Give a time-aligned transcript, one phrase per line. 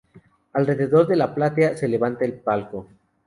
[0.53, 2.87] Alrededor de la platea se levanta el palco.